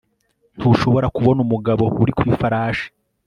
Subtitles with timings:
[0.57, 2.87] Ntushobora kubona umugabo uri ku ifarashi